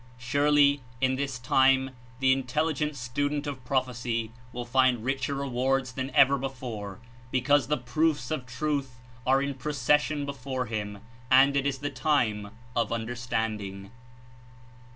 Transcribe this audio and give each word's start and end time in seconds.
Surely, 0.17 0.81
in 0.99 1.15
this 1.15 1.37
time 1.37 1.91
the 2.21 2.33
intelligent 2.33 2.95
stu 2.95 3.29
dent 3.29 3.45
of 3.45 3.63
prophecy 3.63 4.31
will 4.51 4.65
find 4.65 5.05
richer 5.05 5.35
rewards 5.35 5.91
than 5.91 6.09
ever 6.15 6.39
before, 6.39 6.97
because 7.29 7.67
the 7.67 7.77
proofs 7.77 8.31
of 8.31 8.47
truth 8.47 8.95
are 9.27 9.43
in 9.43 9.53
procession 9.53 10.25
before 10.25 10.65
him, 10.65 11.01
and 11.29 11.55
it 11.55 11.67
is 11.67 11.77
the 11.77 11.91
time 11.91 12.49
of 12.75 12.91
understanding. 12.91 13.91